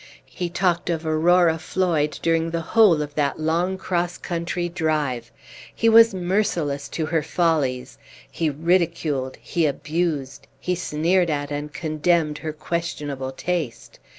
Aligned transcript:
He 0.33 0.49
talked 0.49 0.89
of 0.89 1.05
Aurora 1.05 1.59
Floyd 1.59 2.17
during 2.23 2.49
the 2.49 2.61
whole 2.73 3.03
of 3.03 3.13
that 3.13 3.39
long 3.39 3.77
cross 3.77 4.17
country 4.17 4.67
drive. 4.67 5.31
He 5.75 5.87
was 5.89 6.11
merciless 6.11 6.89
to 6.89 7.05
her 7.05 7.21
follies; 7.21 7.99
he 8.31 8.49
ridiculed, 8.49 9.37
he 9.43 9.67
abused, 9.67 10.47
he 10.59 10.73
sneered 10.73 11.29
at 11.29 11.51
and 11.51 11.71
condemned 11.71 12.39
her 12.39 12.51
questionable 12.51 13.31
taste. 13.31 13.99